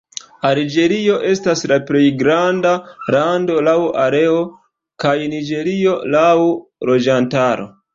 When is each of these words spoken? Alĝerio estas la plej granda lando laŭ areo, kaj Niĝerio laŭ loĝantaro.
Alĝerio 0.51 1.17
estas 1.31 1.61
la 1.73 1.77
plej 1.91 2.01
granda 2.23 2.73
lando 3.19 3.61
laŭ 3.71 3.77
areo, 4.09 4.43
kaj 5.07 5.17
Niĝerio 5.39 5.99
laŭ 6.19 6.29
loĝantaro. 6.93 7.75